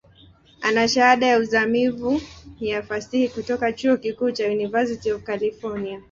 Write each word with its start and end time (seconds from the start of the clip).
Ana 0.61 0.87
Shahada 0.87 1.27
ya 1.27 1.39
uzamivu 1.39 2.21
ya 2.59 2.83
Fasihi 2.83 3.29
kutoka 3.29 3.73
chuo 3.73 3.97
kikuu 3.97 4.31
cha 4.31 4.47
University 4.47 5.11
of 5.11 5.23
California. 5.23 5.99